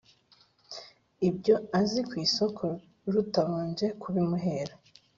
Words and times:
ibyo 1.29 1.55
azi 1.79 1.99
ku 2.07 2.13
isoko 2.25 2.65
rutabanje 3.13 3.87
kubimuhera 4.01 4.73